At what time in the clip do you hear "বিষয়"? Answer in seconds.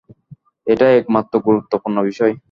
2.03-2.33